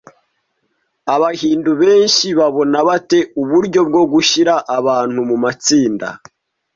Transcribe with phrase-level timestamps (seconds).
[1.13, 6.07] Abahindu benshi babona bate uburyo bwo gushyira abantu mu matsinda